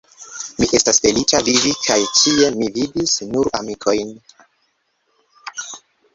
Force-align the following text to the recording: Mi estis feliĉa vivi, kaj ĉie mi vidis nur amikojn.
Mi 0.61 0.69
estis 0.77 0.99
feliĉa 1.03 1.41
vivi, 1.49 1.73
kaj 1.87 1.97
ĉie 2.21 2.47
mi 2.57 2.71
vidis 2.79 3.15
nur 3.35 3.51
amikojn. 3.61 4.19